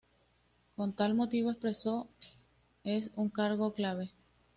Con 0.75 0.93
tal 0.95 1.13
motivo, 1.13 1.51
expresó: 1.51 2.07
“"Es 2.83 3.11
un 3.15 3.29
cargo 3.29 3.75
clave. 3.75 4.09